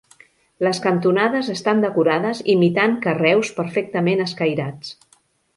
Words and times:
Les 0.67 0.79
cantonades 0.85 1.51
estan 1.57 1.83
decorades 1.83 2.41
imitant 2.55 2.97
carreus 3.07 3.55
perfectament 3.61 4.29
escairats. 4.29 4.99